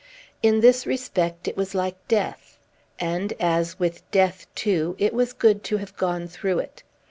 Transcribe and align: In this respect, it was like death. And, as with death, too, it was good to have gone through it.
In 0.41 0.61
this 0.61 0.87
respect, 0.87 1.47
it 1.47 1.55
was 1.55 1.75
like 1.75 2.07
death. 2.07 2.57
And, 2.99 3.33
as 3.39 3.77
with 3.77 4.01
death, 4.09 4.47
too, 4.55 4.95
it 4.97 5.13
was 5.13 5.31
good 5.31 5.63
to 5.65 5.77
have 5.77 5.95
gone 5.95 6.27
through 6.27 6.57
it. 6.57 6.81